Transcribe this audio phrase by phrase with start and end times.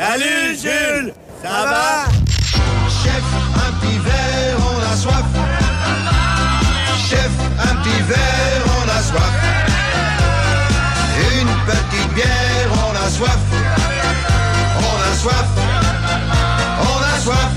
[0.00, 1.14] Salut Jules!
[1.40, 2.06] Ça va?
[2.88, 3.22] Chef,
[3.54, 5.24] un petit verre, on a soif.
[7.08, 9.34] Chef, un petit verre, on a soif.
[11.38, 13.38] Une petite bière, on a soif.
[14.78, 15.48] On a soif.
[16.80, 17.52] On a soif.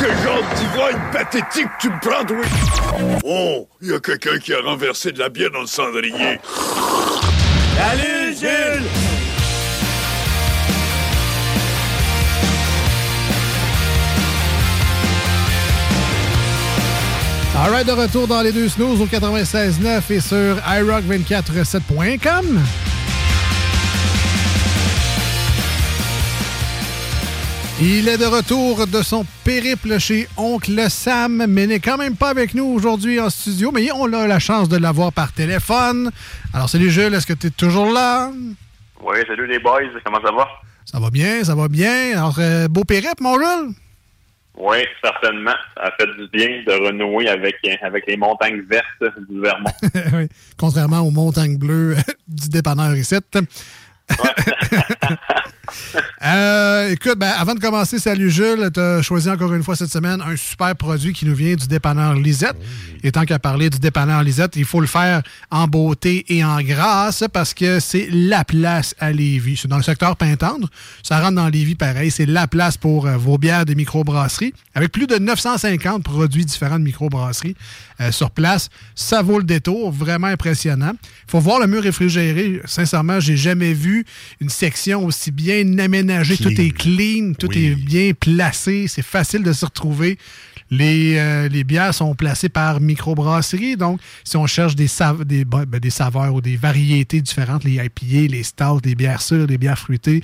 [0.00, 2.48] Quel genre tigre pathétique tu me prends, oui?
[3.24, 6.40] Oh, il y a quelqu'un qui a renversé de la bière dans le cendrier.
[7.76, 9.11] Salut Jules!
[17.64, 22.60] Alright, de retour dans les deux snooze au 96.9 et sur iRock247.com.
[27.80, 32.30] Il est de retour de son périple chez Oncle Sam, mais n'est quand même pas
[32.30, 36.10] avec nous aujourd'hui en studio, mais on a la chance de l'avoir par téléphone.
[36.52, 38.32] Alors, salut Jules, est-ce que tu es toujours là?
[39.04, 40.48] Oui, salut les boys, comment ça va?
[40.84, 42.18] Ça va bien, ça va bien.
[42.18, 43.72] Alors, euh, beau périple, mon Jules?
[44.56, 45.54] Oui, certainement.
[45.76, 49.70] Ça a fait du bien de renouer avec, avec les montagnes vertes du Vermont.
[50.12, 50.28] oui,
[50.58, 51.96] contrairement aux montagnes bleues
[52.28, 53.16] du dépanneur ici.
[56.24, 58.70] Euh, écoute, ben, avant de commencer, salut Jules.
[58.72, 61.66] Tu as choisi encore une fois cette semaine un super produit qui nous vient du
[61.66, 62.54] dépanneur Lisette.
[63.02, 66.60] Et tant qu'à parler du dépanneur Lisette, il faut le faire en beauté et en
[66.60, 69.56] grâce parce que c'est la place à Lévis.
[69.56, 70.68] C'est dans le secteur Pintendre.
[71.02, 72.12] Ça rentre dans Lévis pareil.
[72.12, 76.78] C'est la place pour euh, vos bières de microbrasserie avec plus de 950 produits différents
[76.78, 77.56] de microbrasserie
[78.02, 78.68] euh, sur place.
[78.94, 79.90] Ça vaut le détour.
[79.92, 80.92] Vraiment impressionnant.
[81.02, 82.60] Il faut voir le mur réfrigéré.
[82.64, 84.04] Sincèrement, j'ai jamais vu
[84.40, 86.36] une section aussi bien aménagée.
[86.36, 88.86] Tout est clean, tout est bien placé.
[88.88, 90.18] C'est facile de se retrouver.
[90.70, 93.76] Les, euh, les, bières sont placées par microbrasserie.
[93.76, 94.88] Donc, si on cherche des,
[95.44, 99.58] ben, des, saveurs ou des variétés différentes, les IPA, les stouts, les bières sûres, les
[99.58, 100.22] bières fruitées,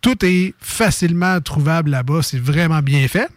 [0.00, 2.22] tout est facilement trouvable là-bas.
[2.22, 3.28] C'est vraiment bien fait.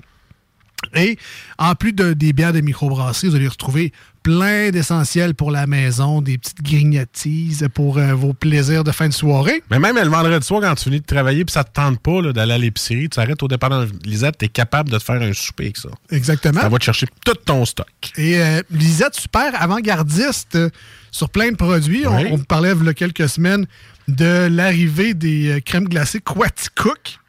[0.95, 1.17] Et
[1.57, 6.21] en plus de, des bières de microbrasserie, vous allez retrouver plein d'essentiels pour la maison,
[6.21, 9.63] des petites grignotises pour euh, vos plaisirs de fin de soirée.
[9.71, 12.21] Mais même le vendredi soir, quand tu finis de travailler puis ça te tente pas
[12.33, 15.33] d'aller à l'épicerie, tu arrêtes au départ Lisette, tu es capable de te faire un
[15.33, 15.89] souper avec ça.
[16.11, 16.61] Exactement.
[16.61, 17.88] Ça va te chercher tout ton stock.
[18.17, 20.69] Et euh, Lisette, super avant-gardiste euh,
[21.09, 22.05] sur plein de produits.
[22.05, 22.25] Oui.
[22.29, 23.65] On, on parlait il y a quelques semaines
[24.07, 27.19] de l'arrivée des crèmes glacées Quaticook.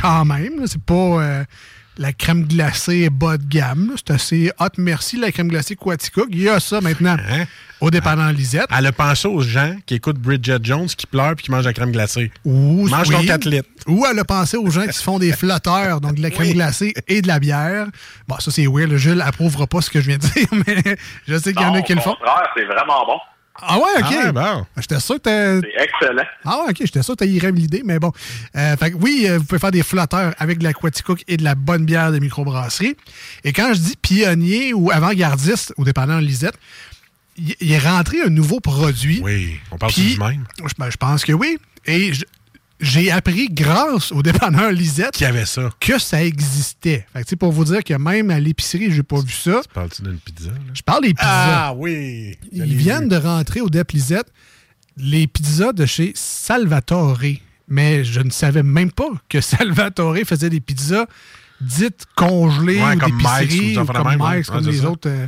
[0.00, 1.44] Quand même, c'est pas
[1.96, 3.92] la crème glacée bas de gamme.
[3.96, 4.66] C'est assez hot.
[4.78, 6.28] Merci, la crème glacée Quaticook.
[6.30, 7.16] Il y a ça maintenant
[7.80, 8.66] au dépannant Lisette.
[8.76, 11.72] Elle a pensé aux gens qui écoutent Bridget Jones, qui pleurent puis qui mangent la
[11.72, 12.32] crème glacée.
[12.44, 13.16] Ou, Mange oui.
[13.16, 13.68] ton 4 litres.
[13.86, 16.52] Ou elle a pensé aux gens qui se font des flotteurs, donc de la crème
[16.52, 17.86] glacée et de la bière.
[18.26, 18.94] Bon, ça c'est weird.
[18.96, 20.96] Jules approuvera pas ce que je viens de dire, mais
[21.28, 22.14] je sais qu'il y en a qui le font.
[22.14, 23.18] contraire, c'est vraiment bon.
[23.62, 24.04] Ah ouais, ok.
[24.04, 24.66] Ah ouais, bon.
[24.78, 26.22] J'étais sûr que t'as- C'est excellent.
[26.44, 28.12] Ah ouais, ok, j'étais sûr que tu l'idée, mais bon.
[28.56, 31.36] Euh, fait que oui, euh, vous pouvez faire des flotteurs avec de la Quaticook et
[31.36, 32.96] de la bonne bière de microbrasserie.
[33.44, 36.58] Et quand je dis pionnier ou avant-gardiste, au dépendant de Lisette,
[37.36, 39.20] il est rentré un nouveau produit.
[39.22, 40.44] Oui, on parle du même?
[40.58, 41.58] Je, ben, je pense que oui.
[41.86, 42.24] Et je-
[42.80, 45.70] j'ai appris grâce au dépanneur Lisette avait ça?
[45.80, 47.06] que ça existait.
[47.12, 49.60] Fait que, tu pour vous dire que même à l'épicerie, j'ai pas vu ça.
[49.72, 50.50] Parles-tu d'une pizza?
[50.50, 50.56] là?
[50.74, 51.68] Je parle des pizzas.
[51.68, 52.36] Ah oui!
[52.52, 54.26] Ils viennent de rentrer au Dep Lisette
[54.96, 57.18] les pizzas de chez Salvatore.
[57.68, 61.06] Mais je ne savais même pas que Salvatore faisait des pizzas
[61.60, 64.42] dites congelées Ouais, ou comme d'épicerie ou comme ouais.
[64.44, 64.90] C'est les ça.
[64.90, 65.08] autres.
[65.08, 65.26] euh,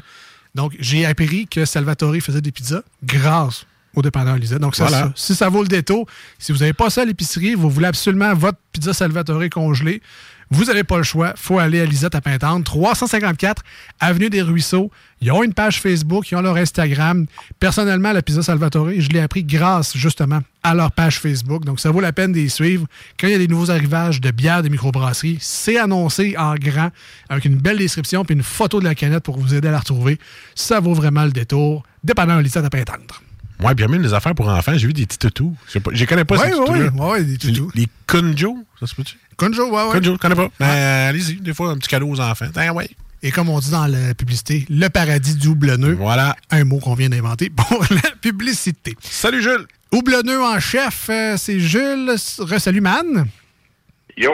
[0.55, 4.61] donc, j'ai appris que Salvatore faisait des pizzas grâce au dépanneur Lisette.
[4.61, 5.07] Donc, ça, Voilà.
[5.07, 6.07] ça, si ça vaut le détour,
[6.39, 10.01] si vous n'avez pas ça à l'épicerie, vous voulez absolument votre pizza Salvatore congelée,
[10.51, 11.33] vous n'avez pas le choix.
[11.37, 13.65] faut aller à Lisette à Pintante, 354
[13.99, 14.93] Avenue des Ruisseaux.
[15.21, 17.27] Ils ont une page Facebook, ils ont leur Instagram.
[17.59, 21.65] Personnellement, la Pizza Salvatore, je l'ai appris grâce justement à leur page Facebook.
[21.65, 22.87] Donc, ça vaut la peine d'y suivre.
[23.19, 26.91] Quand il y a des nouveaux arrivages de bières de microbrasserie, c'est annoncé en grand
[27.29, 29.79] avec une belle description puis une photo de la canette pour vous aider à la
[29.81, 30.19] retrouver.
[30.55, 31.83] Ça vaut vraiment le détour.
[32.05, 33.21] Dépendant Lisette à Pintante.
[33.63, 35.57] Ouais, bien même les affaires pour enfants, j'ai vu des petits toutous.
[35.93, 36.89] Je connais pas, Ouais, ces ouais, toutous-là.
[36.93, 37.71] ouais, ouais, des toutous.
[37.75, 39.17] Les, les Kunjo, ça se peut-tu?
[39.37, 39.93] Conjo, ouais, ouais.
[39.93, 40.49] Kunjo, je connais pas.
[40.61, 42.47] Ben, allez-y, des fois, un petit cadeau aux enfants.
[42.53, 42.89] Tiens, ouais.
[43.23, 45.95] Et comme on dit dans la publicité, le paradis du houblonneux.
[45.95, 46.37] Voilà.
[46.51, 48.95] Un mot qu'on vient d'inventer pour la publicité.
[49.01, 49.67] Salut Jules.
[49.91, 52.15] Houblonneux en chef, euh, c'est Jules.
[52.39, 53.27] Resalut, man.
[54.17, 54.33] Yo!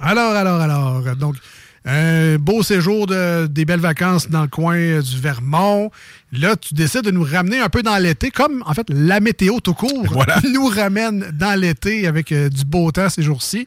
[0.00, 1.16] Alors, alors, alors.
[1.16, 1.36] Donc,
[1.84, 5.90] un beau séjour de, des belles vacances dans le coin euh, du Vermont.
[6.32, 9.60] Là, tu décides de nous ramener un peu dans l'été, comme en fait la météo
[9.60, 10.36] tout court Voilà.
[10.52, 13.66] nous ramène dans l'été avec euh, du beau temps ces jours-ci,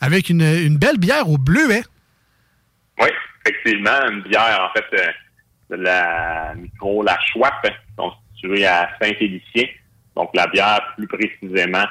[0.00, 1.82] avec une, une belle bière au bleuet.
[3.00, 3.08] Oui,
[3.44, 7.52] effectivement, une bière, en fait, euh, de la micro, la Schwab,
[7.96, 9.64] constituée à Saint-Félicien.
[10.14, 11.84] Donc, la bière, plus précisément, euh,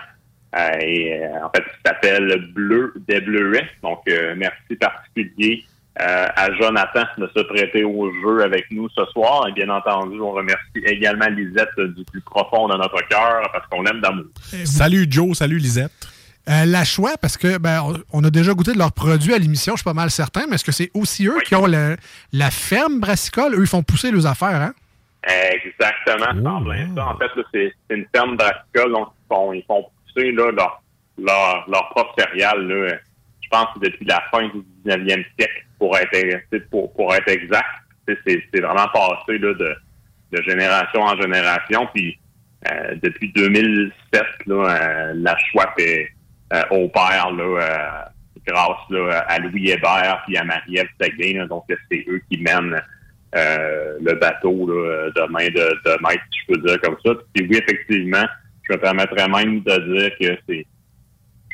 [0.80, 3.68] et, euh, en fait, qui s'appelle Bleu des Bleuets.
[3.84, 5.64] Donc, euh, merci particulier
[6.02, 9.48] euh, à Jonathan de se prêter au jeu avec nous ce soir.
[9.48, 13.66] Et bien entendu, on remercie également Lisette euh, du plus profond de notre cœur parce
[13.68, 14.26] qu'on aime d'amour.
[14.66, 15.92] Salut Joe, salut Lisette.
[16.48, 17.82] Euh, la choix, parce que ben,
[18.14, 20.56] on, a déjà goûté de leurs produits à l'émission, je suis pas mal certain, mais
[20.56, 21.98] est-ce que c'est aussi eux qui ont le-
[22.34, 23.56] la ferme brassicole?
[23.56, 24.74] Eux, ils font pousser leurs affaires, hein?
[25.28, 26.62] Exactement,
[26.96, 27.00] Oh.
[27.00, 30.82] En fait, c'est une ferme brassicole, donc ils font, ils font leur,
[31.18, 32.98] leur, leur propre céréales, là, euh,
[33.42, 36.16] je pense que depuis la fin du 19e siècle, pour être,
[36.52, 37.66] sais, pour, pour être exact.
[38.08, 39.76] C'est vraiment passé là, de,
[40.32, 41.88] de génération en génération.
[41.94, 42.18] Puis
[42.70, 46.10] euh, depuis 2007, là, euh, la Schwab est
[46.54, 48.02] euh, au père là, euh,
[48.46, 52.82] grâce là, à Louis Hébert puis à Marie-Ève donc, c'est eux qui mènent
[53.36, 55.54] euh, le bateau de main de,
[55.86, 57.12] de maître, si je peux dire comme ça.
[57.34, 58.26] Puis oui, effectivement,
[58.68, 60.66] je me permettrais même de dire que c'est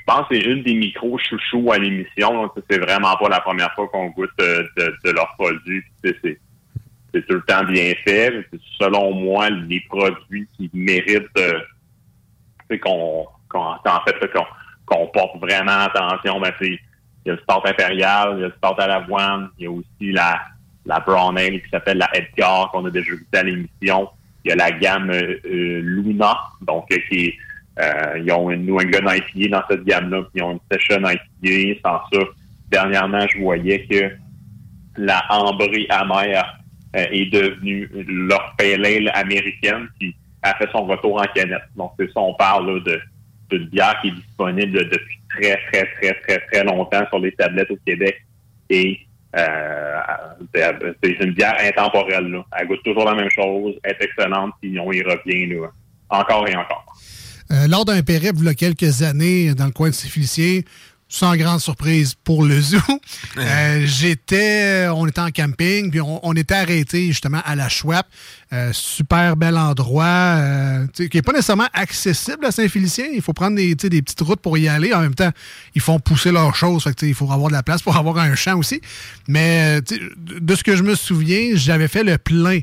[0.01, 2.51] je pense que c'est une des micros chouchous à l'émission.
[2.69, 5.83] C'est vraiment pas la première fois qu'on goûte euh, de, de leurs produits.
[6.03, 8.45] C'est tout le temps bien fait.
[8.79, 11.59] Selon moi, les produits qui méritent euh,
[12.79, 14.31] qu'on, en fait
[14.87, 16.39] qu'on, porte vraiment attention.
[16.39, 16.79] Ben, il
[17.25, 19.71] y a le Stout impérial, il y a le Stout à l'avoine, il y a
[19.71, 20.41] aussi la,
[20.85, 24.09] la Brown Ale qui s'appelle la Edgar qu'on a déjà goûté à l'émission.
[24.43, 27.35] Il y a la gamme euh, euh, Luna, donc euh, qui est
[27.79, 31.01] euh, ils ont une New England IPA dans cette gamme-là, puis ils ont une Session
[31.07, 31.79] IPA.
[31.83, 32.25] Sans ça,
[32.69, 34.11] dernièrement, je voyais que
[34.97, 36.59] la ambrée amère
[36.95, 41.61] euh, est devenue leur pale ale américaine, puis a fait son retour en canette.
[41.75, 42.99] Donc, c'est ça, on parle de
[43.49, 47.69] d'une bière qui est disponible depuis très, très, très, très, très longtemps sur les tablettes
[47.69, 48.15] au Québec.
[48.69, 49.05] Et
[49.37, 49.99] euh,
[51.03, 52.27] c'est une bière intemporelle.
[52.27, 52.45] Là.
[52.59, 55.67] Elle goûte toujours la même chose, est excellente, puis on y revient là,
[56.09, 56.85] encore et encore.
[57.51, 60.61] Euh, lors d'un périple, il y a quelques années, dans le coin de Saint-Félicien,
[61.11, 62.77] sans grande surprise pour le zoo,
[63.37, 68.05] euh, j'étais, on était en camping, puis on, on était arrêté justement à la Chouette.
[68.53, 73.05] Euh, super bel endroit, euh, qui n'est pas nécessairement accessible à Saint-Félicien.
[73.13, 74.93] Il faut prendre des, des petites routes pour y aller.
[74.93, 75.31] En même temps,
[75.75, 76.83] ils font pousser leurs choses.
[76.83, 78.81] Fait que, il faut avoir de la place pour avoir un champ aussi.
[79.27, 82.59] Mais de ce que je me souviens, j'avais fait le plein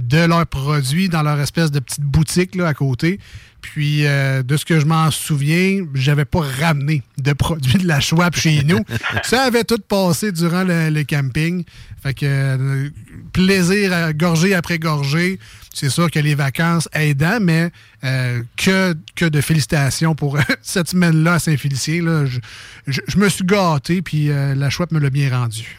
[0.00, 3.18] de leurs produits dans leur espèce de petite boutique là, à côté.
[3.60, 8.00] Puis, euh, de ce que je m'en souviens, j'avais pas ramené de produits de la
[8.00, 8.80] Schwab chez nous.
[9.22, 11.64] Ça avait tout passé durant le, le camping.
[12.02, 12.88] Fait que euh,
[13.34, 15.38] plaisir à gorgée après gorgée.
[15.74, 17.70] C'est sûr que les vacances aidant, mais
[18.02, 22.24] euh, que, que de félicitations pour cette semaine-là à Saint-Félicien.
[22.24, 22.38] Je,
[22.86, 25.78] je- je me suis gâté, puis euh, la Schwab me l'a bien rendu.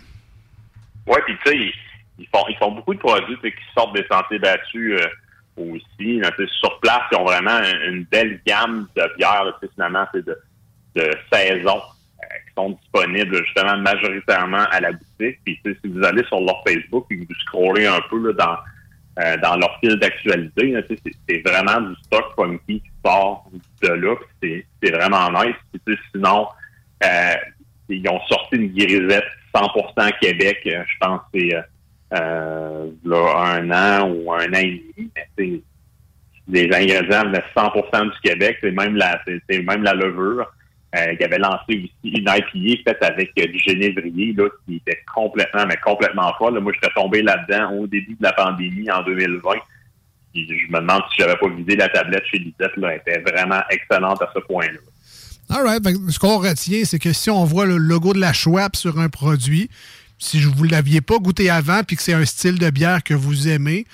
[1.07, 1.71] Oui, puis tu sais,
[2.21, 6.21] ils, font, ils font beaucoup de produits qui sortent des sentiers battus euh, aussi.
[6.59, 10.37] sur place, ils ont vraiment une, belle gamme de bières, finalement, c'est de,
[10.95, 15.39] de saison euh, qui sont disponibles justement majoritairement à la boutique.
[15.43, 18.57] Puis si vous allez sur leur Facebook et que vous scrollez un peu dans,
[19.19, 20.75] euh, dans leur fil d'actualité,
[21.27, 23.49] c'est vraiment du stock funky qui sort
[23.81, 24.15] de là.
[24.41, 25.55] C'est vraiment nice.
[26.11, 26.47] Sinon,
[27.89, 31.55] ils ont sorti une grisette 100% Québec, je pense que c'est
[32.13, 35.11] euh, là, un an ou un an et demi.
[35.37, 35.61] Mais
[36.47, 40.51] les ingrédients venaient 100% du Québec, c'est même la c'est même la levure.
[40.93, 45.01] Euh, qui avait lancé aussi une IPA faite avec euh, du génévrier là, qui était
[45.15, 46.59] complètement, mais complètement folle.
[46.59, 49.51] Moi, j'étais tombé là-dedans au début de la pandémie en 2020.
[50.33, 52.75] Puis je me demande si j'avais pas visé la tablette chez Lisette.
[52.75, 54.79] Là, elle était vraiment excellente à ce point-là.
[55.49, 55.81] All right.
[56.09, 59.07] Ce qu'on retient, c'est que si on voit le logo de la Schwab sur un
[59.07, 59.69] produit,
[60.23, 63.13] si vous ne l'aviez pas goûté avant puis que c'est un style de bière que
[63.13, 63.85] vous aimez,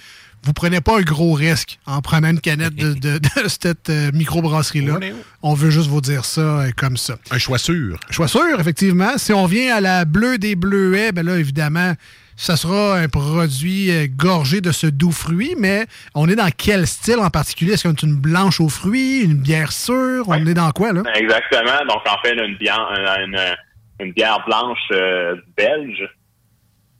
[0.43, 4.11] vous prenez pas un gros risque en prenant une canette de, de- de cette euh,
[4.13, 4.99] microbrasserie-là.
[5.41, 7.17] On veut juste vous dire ça euh, comme ça.
[7.31, 7.97] Un choix sûr.
[8.11, 9.17] Choix sûr, effectivement.
[9.17, 11.93] Si on vient à la bleue des bleuets, ben là, évidemment,
[12.35, 16.85] ça sera un produit euh, gorgé de ce doux fruit, mais on est dans quel
[16.87, 17.73] style en particulier?
[17.73, 20.25] Est-ce qu'on est une blanche aux fruits, une bière sûre?
[20.27, 21.01] On est dans quoi, là?
[21.15, 21.79] Exactement.
[21.89, 22.87] Donc, en fait, une bière,
[23.25, 23.39] une,
[24.05, 26.07] une bière blanche euh, belge.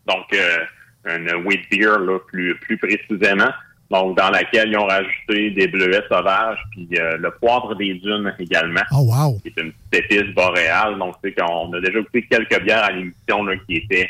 [0.08, 0.58] Donc, euh,
[1.06, 3.52] une wheat beer, là, plus, plus précisément.
[3.90, 8.34] Donc, dans laquelle ils ont rajouté des bleuets sauvages, puis euh, le poivre des dunes
[8.38, 8.82] également.
[8.92, 9.40] Oh, wow!
[9.40, 10.98] Qui est une petite épice boréale.
[10.98, 14.10] Donc, c'est qu'on a déjà goûté quelques bières à l'émission là, qui étaient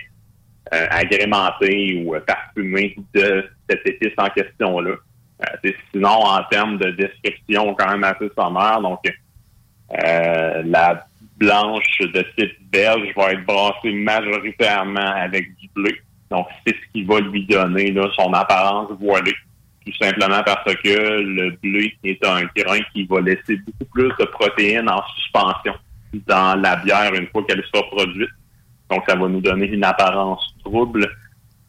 [0.73, 4.95] euh, agrémentées ou parfumées de cette épice en question-là.
[5.41, 8.81] Euh, sinon, en termes de description, quand même assez sommaire.
[8.81, 8.99] Donc,
[9.91, 11.06] euh, la
[11.37, 15.95] blanche de type belge va être brassée majoritairement avec du bleu.
[16.29, 19.35] Donc, c'est ce qui va lui donner là, son apparence voilée.
[19.85, 24.25] Tout simplement parce que le bleu est un grain qui va laisser beaucoup plus de
[24.25, 25.73] protéines en suspension
[26.25, 28.29] dans la bière une fois qu'elle sera produite.
[28.89, 31.09] Donc, ça va nous donner une apparence trouble,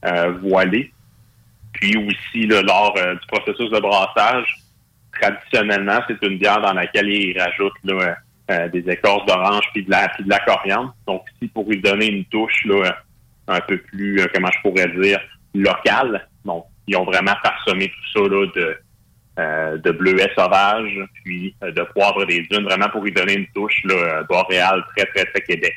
[0.05, 0.93] euh, voilée.
[1.75, 4.47] Puis aussi, là, lors euh, du processus de brassage,
[5.21, 8.17] traditionnellement, c'est une bière dans laquelle ils rajoutent là,
[8.51, 10.95] euh, des écorces d'orange puis de la puis de la coriandre.
[11.07, 12.97] Donc, ici, pour lui donner une touche là,
[13.49, 15.21] un peu plus, euh, comment je pourrais dire,
[15.55, 16.27] locale.
[16.45, 18.77] Donc, ils ont vraiment parsemé tout ça là, de,
[19.39, 23.47] euh, de bleuets sauvages, puis euh, de poivre des dunes, vraiment pour lui donner une
[23.55, 25.75] touche là, euh, boréale très, très, très Québec.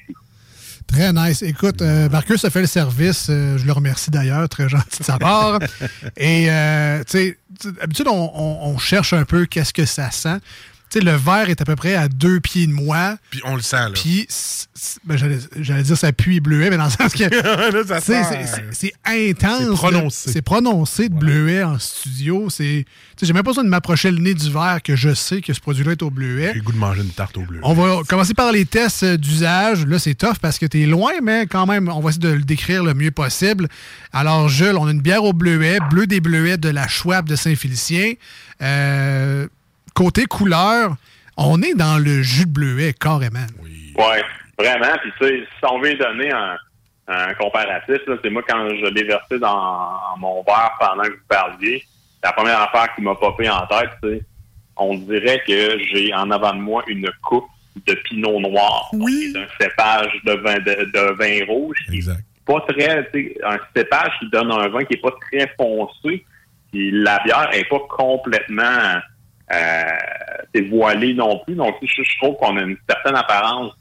[0.87, 1.41] Très nice.
[1.41, 3.29] Écoute, euh, Marcus a fait le service.
[3.29, 5.59] euh, je le remercie d'ailleurs, très gentil de sa part.
[6.17, 10.11] Et, euh, tu sais, tu- d'habitude, on, on- on cherche un peu qu'est-ce que ça
[10.11, 10.39] sent.
[10.91, 13.15] Sais, le verre est à peu près à deux pieds de moi.
[13.29, 13.91] Puis on le sent, là.
[13.93, 14.27] Puis,
[15.05, 15.17] ben,
[15.61, 17.23] j'allais dire ça pue bleuet, mais dans le sens que.
[18.73, 19.67] C'est- intense.
[19.69, 20.31] C'est prononcé.
[20.33, 22.49] C'est prononcé de bleuet en studio.
[22.49, 22.83] C'est.
[23.21, 25.61] J'ai même pas besoin de m'approcher le nez du verre que je sais que ce
[25.61, 26.49] produit-là est au bleuet.
[26.53, 27.61] J'ai le goût de manger une tarte au bleu.
[27.63, 29.85] On va commencer par les tests euh, d'usage.
[29.85, 32.33] Là, c'est tough parce que tu es loin, mais quand même, on va essayer de
[32.33, 33.69] le décrire le mieux possible.
[34.11, 37.37] Alors, Jules, on a une bière au bleuet, bleu des bleuets de la Schwab de
[37.37, 38.13] Saint-Félicien.
[38.61, 39.47] Euh,
[39.93, 40.95] côté couleur,
[41.37, 43.45] on est dans le jus de bleuet, carrément.
[43.95, 44.23] Ouais,
[44.57, 44.97] vraiment.
[45.01, 46.57] Puis tu sais, si on veut donner un,
[47.07, 51.83] un comparatif, c'est moi quand je l'ai versé dans mon verre pendant que vous parliez,
[52.23, 54.21] la première affaire qui m'a popé en tête, c'est
[54.77, 57.47] on dirait que j'ai en avant de moi une coupe
[57.87, 58.89] de pinot noir.
[58.93, 59.33] Oui.
[59.35, 61.77] un cépage de vin de, de vin rouge.
[61.91, 62.09] est
[62.45, 62.99] Pas très,
[63.43, 66.25] un cépage qui donne un vin qui est pas très foncé.
[66.71, 68.99] Puis la bière est pas complètement
[69.53, 71.55] Euh, voilée non plus.
[71.55, 73.73] Donc je, je trouve qu'on a une certaine apparence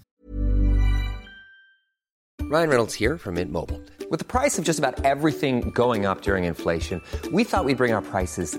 [2.50, 3.80] Ryan Reynolds here from Mint Mobile.
[4.10, 7.00] With the price of just about everything going up during inflation,
[7.30, 8.58] we thought we'd bring our prices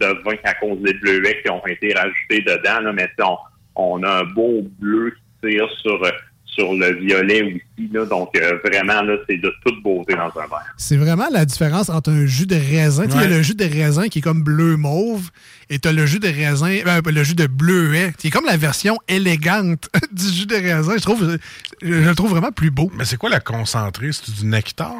[0.00, 2.80] De vin à cause des bleuets qui ont été rajoutés dedans.
[2.80, 3.36] Là, mais on,
[3.76, 5.12] on a un beau bleu
[5.42, 6.00] qui tire sur,
[6.46, 7.88] sur le violet aussi.
[7.92, 10.74] Là, donc, euh, vraiment, là, c'est de toute beauté dans un verre.
[10.76, 13.04] C'est vraiment la différence entre un jus de raisin.
[13.06, 13.36] Tu sais, Il y a Ouais.
[13.36, 15.30] le jus de raisin qui est comme bleu-mauve
[15.70, 18.46] et tu as le jus de raisin, euh, le jus de bleuet, qui est comme
[18.46, 20.94] la version élégante du jus de raisin.
[20.96, 21.38] Je trouve,
[21.82, 22.90] je, je le trouve vraiment plus beau.
[22.96, 24.10] Mais c'est quoi la concentrée?
[24.12, 24.92] C'est du nectar?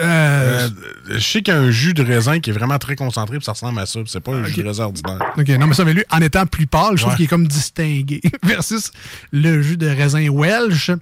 [0.00, 0.68] Euh, Euh,
[1.10, 3.44] je sais qu'il y a un jus de raisin qui est vraiment très concentré, puis
[3.44, 4.00] ça ressemble à ça.
[4.00, 5.18] puis C'est pas un jus de raisin ordinaire.
[5.36, 7.16] OK, non, mais ça, mais lui, en étant plus pâle, je trouve Ouais.
[7.16, 8.92] qu'il est comme distingué versus
[9.32, 10.90] le jus de raisin Welsh.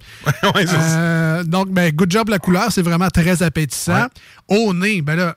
[0.55, 4.07] Euh, donc, ben, good job, la couleur, c'est vraiment très appétissant.
[4.47, 5.35] Au nez, ben là,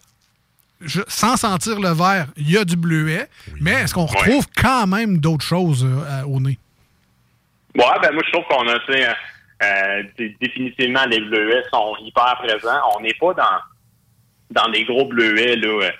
[0.80, 3.28] je- sans sentir le verre, il y a du bleuet,
[3.60, 6.58] mais est-ce qu'on retrouve quand même d'autres choses euh, au nez?
[7.76, 9.14] Ouais, ben moi, je trouve qu'on a tu sais, un,
[9.62, 12.80] euh, dé- définitivement, les bleuets sont hyper présents.
[12.96, 13.58] On n'est pas dans
[14.62, 15.90] dans des gros bleuets là, euh,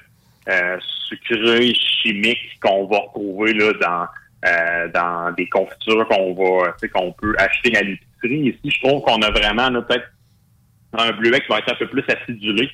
[0.48, 4.06] euh, sucrés, chimiques qu'on va retrouver là, dans
[4.48, 8.48] euh, dans des confitures qu'on va qu'on peut acheter à l'épicerie.
[8.48, 10.08] Ici, je trouve qu'on a vraiment peut-être
[10.98, 12.70] un bleuet qui va être un peu plus acidulé.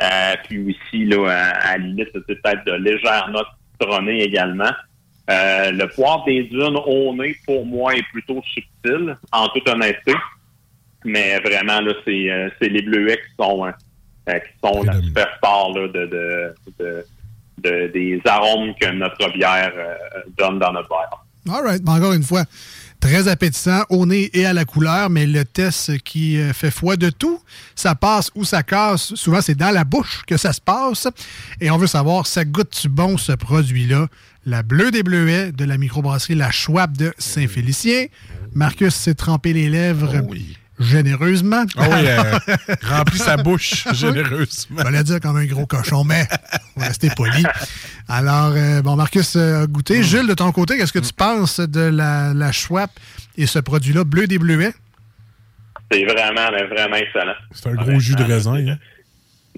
[0.00, 4.70] Euh, puis aussi, là, à, à la peut-être de légères notes citronnées également.
[5.30, 10.14] Euh, le poivre des dunes au nez, pour moi, est plutôt subtil, en toute honnêteté.
[11.04, 13.70] Mais vraiment, là, c'est euh, c'est les bleuets qui sont, euh,
[14.30, 17.04] euh, qui sont la superstar là, de, de, de,
[17.58, 19.72] de- des arômes que notre bière
[20.38, 21.54] donne dans notre verre.
[21.54, 21.88] All right.
[21.88, 22.44] Encore une fois,
[23.00, 27.10] très appétissant au nez et à la couleur, mais le test qui fait foi de
[27.10, 27.40] tout,
[27.74, 29.14] ça passe ou ça casse.
[29.14, 31.06] Souvent, c'est dans la bouche que ça se passe.
[31.60, 34.08] Et on veut savoir, ça goûte-tu bon, ce produit-là?
[34.46, 38.06] La bleue des bleuets de la microbrasserie La Schwab de Saint-Félicien.
[38.54, 40.22] Marcus s'est trempé les lèvres
[40.80, 41.64] généreusement.
[41.76, 42.38] Ah oui, euh,
[42.88, 44.82] remplit sa bouche généreusement.
[44.86, 46.26] Je vais dire comme un gros cochon, mais
[46.76, 47.42] on va rester poli.
[48.08, 50.02] Alors, euh, bon, Marcus euh, a goûté.
[50.04, 52.90] Jules, de ton côté, qu'est-ce que tu penses de la, la Schwab
[53.36, 54.72] et ce produit-là, bleu des bleuets?
[55.90, 57.34] C'est vraiment, mais vraiment excellent.
[57.50, 58.54] C'est un gros jus de raisin.
[58.54, 58.78] hein?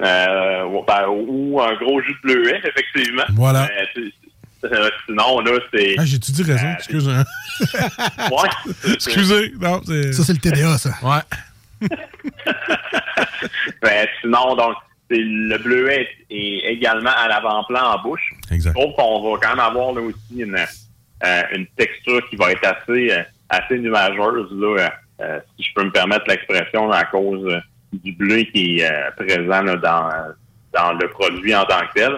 [0.02, 3.24] Euh, ou- ben, ou un gros jus de bleuet, effectivement.
[3.34, 3.68] Voilà.
[4.62, 5.94] C'est- euh, sinon, là, c'est...
[5.98, 6.72] Ah, j'ai-tu dit raisin?
[6.74, 7.08] Excuse.
[7.08, 7.24] hein.
[8.30, 8.92] Ouais.
[8.94, 9.52] Excusez.
[9.60, 10.12] Non, c'est...
[10.12, 10.90] Ça, c'est le TDA, ça.
[11.02, 11.88] Ouais.
[13.82, 14.74] Ben, sinon, donc,
[15.08, 18.32] le bleuet est également à l'avant-plan en bouche.
[18.50, 18.74] Exact.
[18.76, 22.52] Je trouve qu'on va quand même avoir là aussi une, euh, une texture qui va
[22.52, 24.88] être assez, euh, assez nuageuse, là, euh,
[25.22, 27.60] euh, si je peux me permettre l'expression, à cause euh,
[27.92, 30.10] du bleu qui est euh, présent là, dans,
[30.72, 32.12] dans le produit en tant que tel.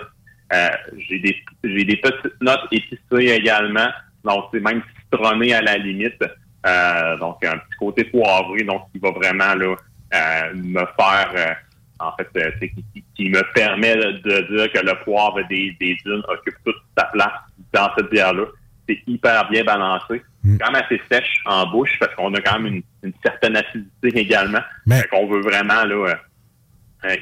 [0.52, 0.68] Euh,
[1.09, 3.88] j'ai des j'ai des petites notes épicées également,
[4.25, 6.23] donc c'est même citronné à la limite.
[6.66, 9.75] Euh, donc un petit côté poivré, donc qui va vraiment là
[10.14, 11.56] euh, me faire
[11.99, 12.28] en fait
[12.61, 12.73] c'est
[13.14, 17.32] qui, me permet de dire que le poivre des, des dunes occupe toute sa place
[17.73, 18.44] dans cette bière-là.
[18.88, 20.23] C'est hyper bien balancé.
[20.61, 24.09] Quand même assez sèche en bouche parce qu'on a quand même une, une certaine acidité
[24.18, 24.59] également.
[24.87, 26.16] Mais- Fait qu'on veut vraiment là,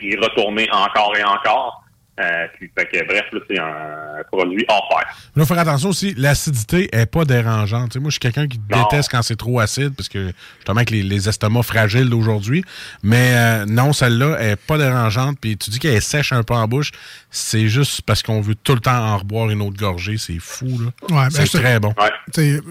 [0.01, 1.80] y retourner encore et encore.
[2.21, 5.07] Euh, puis, fait que, bref, là, c'est un produit hors pair.
[5.37, 7.97] Il faut faire attention aussi, l'acidité est pas dérangeante.
[7.97, 8.83] Moi, je suis quelqu'un qui Non.
[8.83, 12.65] déteste quand c'est trop acide, parce que justement avec les, les estomacs fragiles d'aujourd'hui.
[13.03, 15.39] Mais euh, non, celle-là est pas dérangeante.
[15.41, 16.91] Puis tu dis qu'elle est sèche un peu en bouche,
[17.31, 20.19] c'est juste parce qu'on veut tout le temps en reboire une autre gorgée.
[20.19, 20.91] C'est fou, là.
[21.17, 21.95] Ouais, ben, c'est très bon.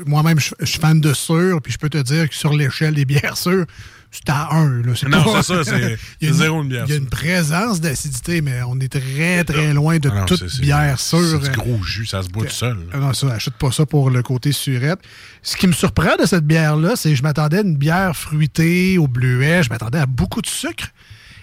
[0.05, 2.93] Moi-même, je je suis fan de sûr, puis je peux te dire que sur l'échelle
[2.93, 3.65] des bières sûres,
[4.11, 4.81] c'est à 1.
[4.81, 4.93] Là.
[5.07, 6.97] Non, pas- c'est ça, c'est- Il y a c'est zéro une bière Il y a
[6.97, 11.39] une présence d'acidité, mais on est très, très loin de Ah non, toute bière sûre.
[11.43, 12.75] C'est du gros jus, ça se boit tout seul.
[12.77, 12.83] là.
[12.93, 14.99] Ah non, ça, achète pas ça pour le côté surette.
[15.43, 18.97] Ce qui me surprend de cette bière-là, c'est que je m'attendais à une bière fruitée
[18.97, 20.87] au bleuet, je m'attendais à beaucoup de sucre.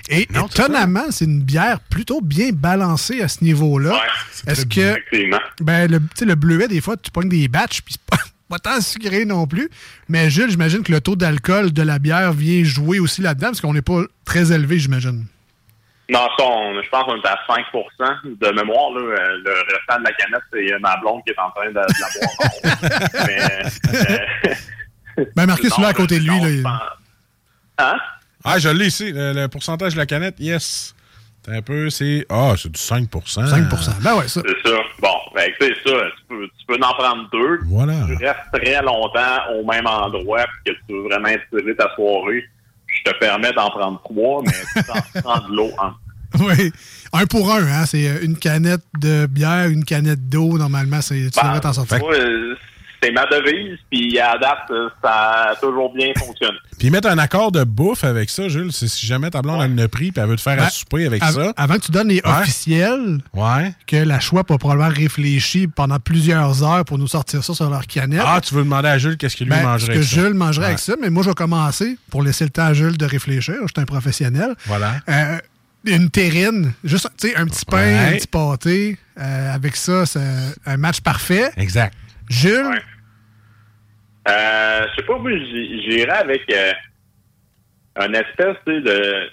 [0.09, 4.00] Et Non, étonnamment, c'est une bière plutôt bien balancée à ce niveau-là.
[4.46, 5.40] Est-ce que Effectivement.
[5.61, 8.16] ben, le, tu sais, le bleuet, des fois, tu pognes des batchs, puis c'est
[8.49, 9.69] pas, tant sucré non plus.
[10.09, 13.61] Mais Jules, j'imagine que le taux d'alcool de la bière vient jouer aussi là-dedans, parce
[13.61, 15.25] qu'on n'est pas très élevé, j'imagine.
[16.09, 18.91] Non, ça, on- je pense qu'on est à 5% de mémoire.
[18.93, 21.67] Là, Euh, le restant de la canette, c'est euh, ma blonde qui est en train
[21.67, 23.11] de, de la boire.
[23.27, 24.53] Mais,
[25.19, 26.65] euh, Ben, Marcus, sinon, là, à côté de lui, non, là, il-
[27.79, 27.97] Hein?
[28.45, 29.11] Ah, je l'ai ici.
[29.13, 30.95] Le, le pourcentage de la canette, yes.
[31.45, 32.25] C'est un peu, c'est.
[32.31, 34.41] Ah, c'est du 5% 5% Ben ouais, ça.
[34.47, 34.77] C'est ça.
[35.01, 35.09] Bon,
[35.61, 35.97] ben, c'est ça.
[36.19, 37.59] Tu peux, tu peux en prendre deux.
[37.67, 37.95] Voilà.
[38.07, 42.45] Tu restes très longtemps au même endroit puis que tu veux vraiment étirer ta soirée.
[42.87, 45.93] Je te permets d'en prendre trois, mais tu t'en prends de l'eau en
[46.41, 46.73] Oui.
[47.13, 47.87] Un pour un, hein.
[47.87, 50.59] C'est euh, une canette de bière, une canette d'eau.
[50.59, 51.99] Normalement, c'est, tu Ben, devrais t'en sortir.
[53.03, 54.71] C'est ma devise, puis à date,
[55.03, 56.57] ça a toujours bien fonctionné.
[56.79, 59.81] Puis mettre un accord de bouffe avec ça, Jules, c'est si jamais ta blonde elle
[59.85, 61.53] a pris et elle veut te faire Ben, à souper avec av- ça.
[61.57, 62.31] Avant que tu donnes les Ouais.
[62.41, 63.73] officiels, Ouais.
[63.87, 67.87] que la choix a probablement réfléchi pendant plusieurs heures pour nous sortir ça sur leur
[67.87, 68.23] canette.
[68.25, 70.15] Ah, tu veux demander à Jules qu'est-ce qu'il lui Ben, mangerait que avec ça?
[70.17, 70.67] Jules mangerait Ouais.
[70.73, 73.55] avec ça, mais moi, je vais commencer pour laisser le temps à Jules de réfléchir.
[73.63, 74.55] Je suis un professionnel.
[74.67, 74.95] Voilà.
[75.09, 75.39] Euh,
[75.85, 77.99] une terrine, juste tu sais, un petit pain, Ouais.
[78.15, 78.99] un petit pâté.
[79.19, 80.21] euh, avec ça, c'est
[80.67, 81.51] un match parfait.
[81.57, 81.95] Exact.
[82.29, 82.81] Jules,
[84.29, 86.73] Euh, je sais pas, moi, j'i- j'irais avec euh,
[87.97, 89.31] un espèce de,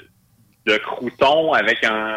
[0.68, 2.16] de crouton avec un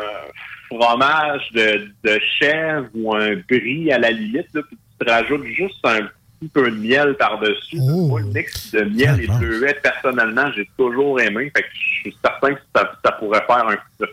[0.68, 5.44] fromage de, de chèvre ou un brie à la limite, là, puis tu te rajoutes
[5.46, 6.02] juste un
[6.38, 7.78] petit peu de miel par-dessus.
[7.80, 8.08] Oh.
[8.08, 11.50] Moi, le mix de miel et de bleuet, personnellement, j'ai toujours aimé.
[11.56, 14.06] Fait que je suis certain que ça, ça pourrait faire un coup de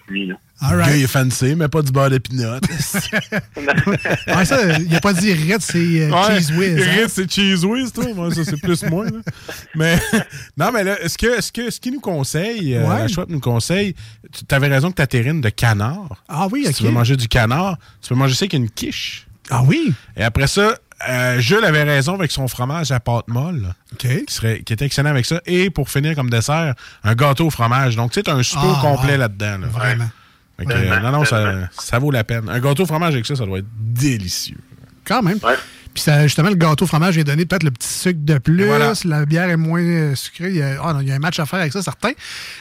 [0.71, 2.59] Le gars, il est fancy, mais pas du beurre d'épinot.
[4.27, 6.81] Ouais, ça, il a pas dit Ritz, c'est euh, Ouais, Cheese Whiz.
[6.81, 6.91] hein?
[7.01, 8.05] Ritz, c'est Cheese Whiz, toi.
[8.15, 9.05] Moi, ça, c'est plus moi.
[9.05, 9.11] là.
[9.75, 9.99] Mais,
[10.57, 12.99] non, mais là, est-ce que, est-ce que, ce qu'il nous conseille, euh, Ouais.
[12.99, 13.95] la Schwab nous conseille,
[14.47, 16.23] tu avais raison que ta terrine de canard.
[16.27, 16.75] Ah oui, Si ok.
[16.77, 19.27] tu veux manger du canard, tu peux manger ça avec une quiche.
[19.49, 19.93] Ah oui?
[20.15, 20.75] Et après ça,
[21.09, 24.07] euh, Jules avait raison avec son fromage à pâte molle, OK.
[24.25, 25.41] qui, serait, qui était excellent avec ça.
[25.45, 26.73] Et pour finir comme dessert,
[27.03, 27.95] un gâteau au fromage.
[27.95, 29.57] Donc, tu sais, un super Ah, complet là-dedans.
[29.59, 29.67] là.
[29.67, 30.09] Vraiment.
[30.57, 32.47] Que, euh, non, non, ça, ça vaut la peine.
[32.47, 34.59] Un gâteau au fromage avec ça, ça doit être délicieux.
[35.03, 35.39] Quand même.
[35.43, 35.55] Ouais.
[35.93, 38.65] Puis ça, justement, le gâteau fromage vient donner peut-être le petit sucre de plus.
[38.65, 38.93] Voilà.
[39.05, 40.49] La bière est moins euh, sucrée.
[40.49, 42.11] Il y, a, non, il y a un match à faire avec ça, certain.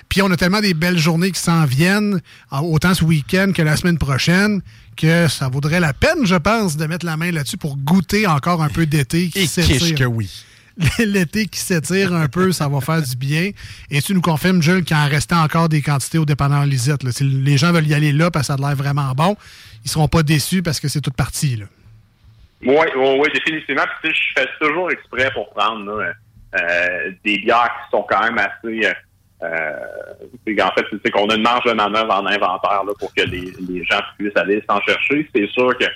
[0.09, 3.62] Puis on a tellement des belles journées qui s'en viennent, ah, autant ce week-end que
[3.62, 4.61] la semaine prochaine,
[4.96, 8.62] que ça vaudrait la peine, je pense, de mettre la main là-dessus pour goûter encore
[8.62, 10.44] un peu d'été qui Et quiche que oui?
[10.99, 13.51] L'été qui s'étire un peu, ça va faire du bien.
[13.91, 17.09] Et tu nous confirmes, Jules, qu'il en restait encore des quantités au dépanneur Lisette.
[17.11, 19.37] Si les gens veulent y aller là parce que ça a l'air vraiment bon,
[19.85, 21.57] ils seront pas déçus parce que c'est toute partie.
[21.57, 21.67] Là.
[22.65, 23.83] Oui, oui, oui, définitivement.
[24.03, 28.87] Puis, je fais toujours exprès pour prendre euh, des bières qui sont quand même assez.
[28.87, 28.93] Euh,
[29.43, 33.23] euh, en fait, c'est qu'on a une marge de manœuvre en inventaire là, pour que
[33.23, 35.29] les gens puissent aller s'en chercher.
[35.35, 35.87] C'est sûr que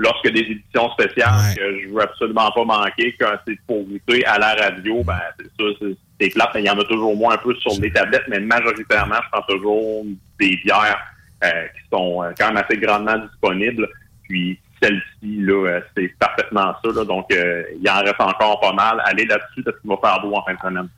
[0.00, 1.54] lorsque des éditions spéciales Ouais.
[1.56, 5.46] que je veux absolument pas manquer, quand c'est pour goûter à la radio, ben c'est
[5.46, 5.70] ça,
[6.18, 8.40] c'est- plate, mais il y en a toujours moins un peu sur les tablettes, mais
[8.40, 10.04] majoritairement, je prends toujours
[10.38, 11.00] des bières
[11.44, 13.88] euh, qui sont euh, quand même assez grandement disponibles.
[14.28, 16.90] Puis celle-ci, là, euh, c'est parfaitement ça.
[16.94, 19.00] Là, donc, euh, il en reste encore pas mal.
[19.06, 20.88] Allez là-dessus parce qu'il va faire beau en fin de semaine.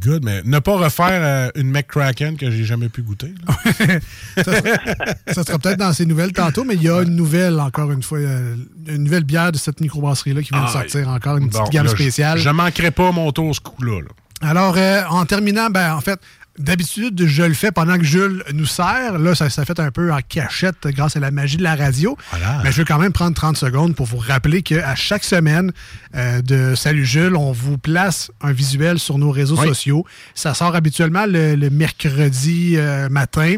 [0.00, 3.34] Good, mais ne pas refaire euh, une McCracken que j'ai jamais pu goûter.
[4.36, 8.02] Ça sera peut-être dans ces nouvelles tantôt, mais il y a une nouvelle, encore une
[8.02, 11.50] fois, euh, une nouvelle bière de cette microbrasserie-là qui vient de Ah, sortir encore, une
[11.50, 12.38] petite gamme là, spéciale.
[12.38, 14.00] Je, manquerai pas mon tour ce coup-là.
[14.00, 14.08] là.
[14.42, 16.18] Alors, euh, en terminant, ben, en fait,
[16.58, 19.18] d'habitude, je le fais pendant que Jules nous sert.
[19.18, 22.16] Là, ça s'est fait un peu en cachette grâce à la magie de la radio.
[22.30, 22.60] Voilà.
[22.64, 25.72] Mais je veux quand même prendre 30 secondes pour vous rappeler qu'à chaque semaine
[26.16, 29.68] euh, de Salut Jules, on vous place un visuel sur nos réseaux Oui.
[29.68, 30.04] sociaux.
[30.34, 33.56] Ça sort habituellement le, le mercredi euh, matin,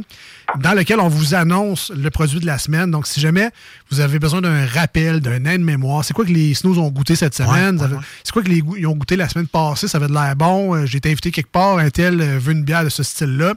[0.61, 2.91] dans lequel on vous annonce le produit de la semaine.
[2.91, 3.51] Donc, si jamais
[3.91, 7.35] vous avez besoin d'un rappel, d'un aide-mémoire, c'est quoi que les snooze ont goûté cette
[7.35, 7.79] semaine?
[8.25, 9.89] C'est quoi que les ils ont goûté la semaine passée?
[9.89, 10.75] Ça avait de l'air bon.
[10.75, 11.79] Euh, J'ai été invité quelque part.
[11.79, 13.55] Un tel euh, veut une bière de ce style-là.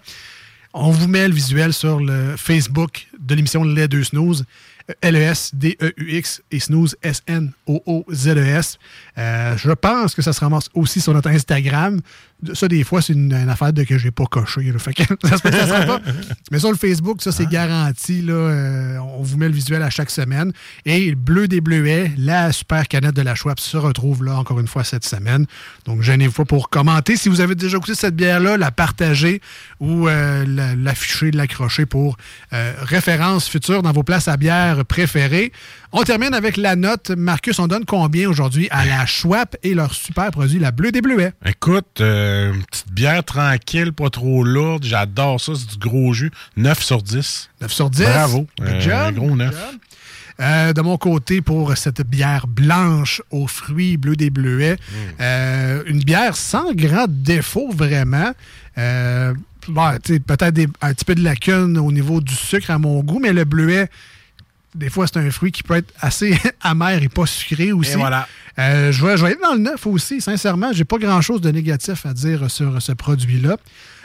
[0.73, 4.45] On vous met le visuel sur le Facebook de l'émission Les Deux Snooze.
[4.89, 8.77] E L-E-S-D-E-U-X et Snooze S-N-O-O-Z-E-S.
[9.17, 12.01] Euh, je pense que ça se ramasse aussi sur notre Instagram.
[12.53, 14.71] Ça, des fois, c'est une, une affaire de que j'ai pas coché.
[14.77, 16.01] Fait que ça se peut que ça sera pas.
[16.51, 18.21] Mais sur le Facebook, ça, c'est garanti.
[18.21, 20.51] Là, Euh, on vous met le visuel à chaque semaine.
[20.85, 24.59] Et le Bleu des Bleuets, la super canette de la Schwab, se retrouve là encore
[24.59, 25.45] une fois cette semaine.
[25.85, 27.17] Donc, gênez-vous pas pour commenter.
[27.17, 29.41] Si vous avez déjà goûté cette bière-là, la partager
[29.79, 32.17] ou euh, la- l'afficher, l'accrocher pour
[32.53, 35.51] euh, référence future dans vos places à bière préférées.
[35.97, 37.11] On termine avec la note.
[37.11, 41.01] Marcus, on donne combien aujourd'hui à la Schwab et leur super produit, la Bleu des
[41.01, 41.31] Bleuets?
[41.45, 44.83] Écoute, euh, une petite bière tranquille, pas trop lourde.
[44.83, 46.31] J'adore ça, c'est du gros jus.
[46.57, 47.49] 9 sur 10.
[47.61, 48.03] 9 sur 10.
[48.03, 48.45] Bravo.
[48.59, 48.91] Good Euh, job.
[48.93, 49.49] un gros 9.
[49.51, 49.79] Good job.
[50.41, 54.75] Euh, de mon côté, pour cette bière blanche aux fruits bleus des bleuets,
[55.21, 58.33] euh, une bière sans grand défaut, vraiment.
[58.77, 59.33] Euh,
[59.69, 63.31] bon, peut-être un petit peu de lacune au niveau du sucre à mon goût, mais
[63.31, 63.87] le bleuet,
[64.75, 67.93] des fois, c'est un fruit qui peut être assez amer et pas sucré aussi.
[67.93, 68.27] Et voilà.
[68.59, 70.71] Euh, je, vais, je vais être dans le neuf aussi, sincèrement.
[70.73, 73.57] J'ai pas grand-chose de négatif à dire sur ce produit-là.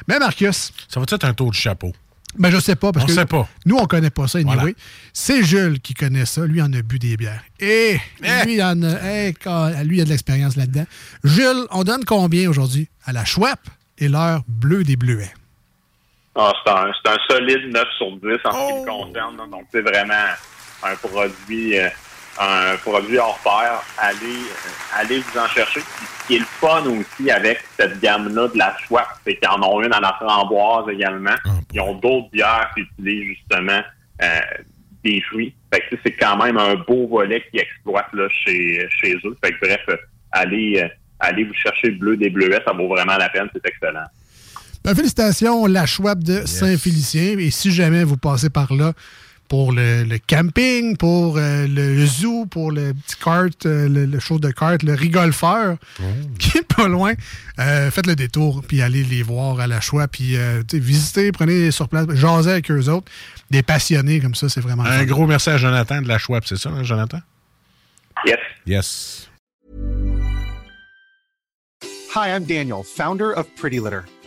[0.09, 1.93] Mais Marcus, Ça va être un tour de chapeau?
[2.39, 2.93] ben, je sais pas.
[2.93, 3.49] Parce On que sait pas.
[3.67, 4.55] Nous, on connaît pas ça, anyway.
[4.55, 4.71] Voilà.
[5.13, 6.47] C'est Jules qui connaît ça.
[6.47, 7.43] Lui, il en a bu des bières.
[7.59, 8.45] Et Eh!
[8.47, 10.87] lui, il en a, eh, quand- lui, il a de l'expérience là-dedans.
[11.25, 13.59] Jules, on donne combien aujourd'hui à la Schwab
[13.99, 15.33] et l'heure bleue des bleuets?
[16.37, 18.81] Ah, c'est un, solide 9 sur 10 en ce qui Oh!
[18.83, 19.37] me concerne.
[19.37, 19.45] là.
[19.51, 20.15] Donc, c'est vraiment
[20.83, 21.89] un produit, euh,
[22.39, 23.83] un produit hors pair.
[23.99, 25.81] Allez, euh, allez vous en chercher.
[25.81, 29.49] Puis, ce qui est le fun aussi avec cette gamme-là de la Schwab, c'est qu'ils
[29.49, 31.35] en ont une à la framboise également.
[31.45, 33.81] Ah, Ils ont d'autres bières qui utilisent justement
[34.23, 34.41] euh,
[35.05, 35.55] des fruits.
[35.73, 39.37] Fait que c'est quand même un beau volet qu'ils exploitent là, chez, chez eux.
[39.43, 39.81] Fait que bref,
[40.33, 40.89] allez, euh,
[41.19, 44.07] allez vous chercher le bleu des bleuets, ça vaut vraiment la peine, c'est excellent.
[44.85, 47.39] Ben, félicitations, la Schwab de Saint-Félicien.
[47.39, 48.93] Et si jamais vous passez par là
[49.51, 54.21] pour le, le camping, pour euh, le zoo, pour le petit kart, euh, le, le
[54.21, 55.77] show de kart, le rigolfeur,
[56.39, 57.15] qui est pas loin,
[57.59, 61.73] euh, faites le détour, puis allez les voir à la Schwab, puis euh, visitez, prenez
[61.73, 63.11] sur place, jasez avec eux autres.
[63.51, 65.05] Des passionnés comme ça, c'est vraiment Un fun.
[65.07, 67.19] gros merci à Jonathan de la Schwab, c'est ça, hein, Jonathan?
[68.25, 68.39] Yes.
[68.67, 69.27] Yes.
[72.15, 74.03] Hi, I'm Daniel, founder of Pretty Litter.